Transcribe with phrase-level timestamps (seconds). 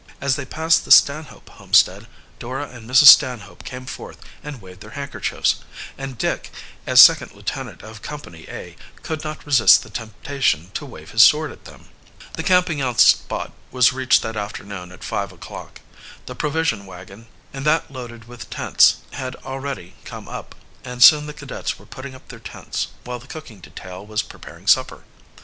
[0.19, 2.07] As they passed the Stanhope homestead,
[2.39, 3.05] Dora and Mrs.
[3.05, 5.57] Stanhope came forth and waved their handkerchiefs,
[5.95, 6.49] and Dick,
[6.87, 11.51] as second lieutenant of Company A, could not resist the temptation to wave his sword
[11.51, 11.89] at them.
[12.33, 15.81] The camping out spot was reached that afternoon at five o'clock.
[16.25, 21.27] The provision wagon and that loaded with the tents had already come up, and soon
[21.27, 25.03] the cadets were putting up their tents, while the cooking detail was preparing supper.